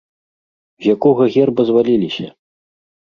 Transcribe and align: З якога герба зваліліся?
З 0.85 0.95
якога 0.95 1.23
герба 1.35 1.61
зваліліся? 1.71 2.25